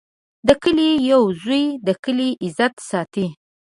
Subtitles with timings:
[0.47, 3.25] د کلي یو زوی د کلي عزت ساتي.